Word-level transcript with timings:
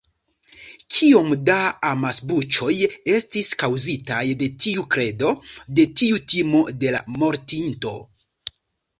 Kiom 0.93 1.27
da 1.47 1.57
amasbuĉoj 1.89 2.71
estis 3.17 3.49
kaŭzitaj 3.63 4.23
de 4.39 4.47
tiu 4.65 4.85
kredo, 4.95 5.33
de 5.81 5.85
tiu 6.01 6.17
timo 6.33 6.63
de 6.85 6.95
la 6.97 7.03
mortinto. 7.25 7.93